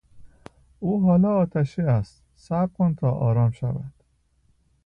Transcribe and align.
او 0.79 1.01
حالا 1.01 1.29
آتشی 1.37 1.81
است، 1.81 2.23
صبر 2.35 2.67
کن 2.73 2.95
تا 2.95 3.11
آرام 3.11 3.51
شود. 3.51 3.93